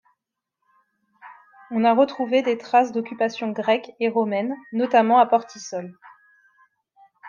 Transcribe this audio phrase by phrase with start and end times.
[1.69, 5.93] On a retrouvé des traces d'occupation grecque et romaine, notamment à Portissol.